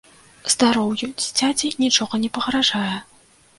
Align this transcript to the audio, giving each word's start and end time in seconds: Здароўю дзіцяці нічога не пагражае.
Здароўю 0.53 1.09
дзіцяці 1.19 1.71
нічога 1.85 2.23
не 2.25 2.29
пагражае. 2.41 2.95